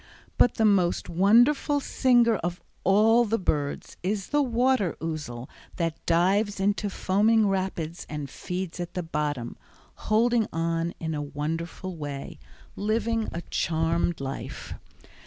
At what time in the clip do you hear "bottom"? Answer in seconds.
9.03-9.57